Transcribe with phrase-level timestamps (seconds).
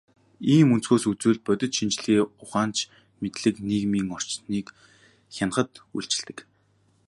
[0.53, 2.77] Ийм өнцгөөс үзвэл, бодит шинжлэх ухаанч
[3.21, 4.67] мэдлэг нийгмийн орчныг
[5.35, 6.37] хянахад үйлчилдэг.